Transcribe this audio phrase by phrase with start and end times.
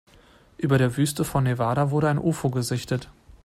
[0.57, 3.07] Über der Wüste von Nevada wurde ein Ufo gesichtet.